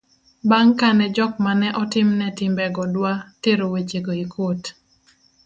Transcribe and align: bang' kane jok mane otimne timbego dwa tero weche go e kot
bang' 0.49 0.73
kane 0.79 1.05
jok 1.15 1.33
mane 1.45 1.67
otimne 1.81 2.27
timbego 2.37 2.83
dwa 2.95 3.13
tero 3.41 3.65
weche 3.73 3.99
go 4.05 4.13
e 4.23 4.25
kot 4.33 4.61